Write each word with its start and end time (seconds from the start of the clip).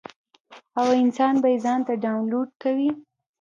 او 0.79 0.87
انسان 1.01 1.33
به 1.41 1.47
ئې 1.51 1.57
ځان 1.65 1.79
ته 1.87 1.93
ډاونلوډ 2.03 2.49
کوي- 2.61 2.89